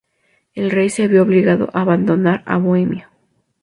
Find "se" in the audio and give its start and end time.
0.89-1.07